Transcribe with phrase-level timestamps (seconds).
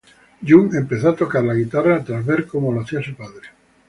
[0.41, 3.49] Jung Empezó a tocar la guitarra tras ver como lo hacía su padre.